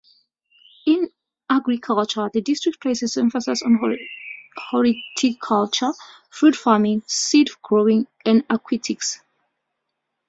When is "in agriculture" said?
0.87-2.27